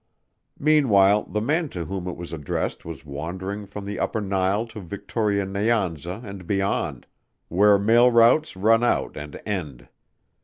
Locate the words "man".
1.41-1.69